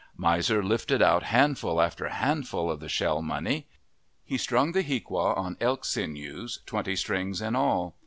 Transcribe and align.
Miser 0.17 0.63
lifted 0.63 0.99
out 1.03 1.21
handful 1.21 1.79
after 1.79 2.09
handful 2.09 2.71
of 2.71 2.79
the 2.79 2.89
shell 2.89 3.21
money. 3.21 3.67
He 4.25 4.35
strung 4.39 4.71
the 4.71 4.81
hiaqua 4.81 5.35
on 5.37 5.57
elk 5.61 5.85
sinews, 5.85 6.57
twenty 6.65 6.95
strings 6.95 7.39
in 7.39 7.55
all. 7.55 7.95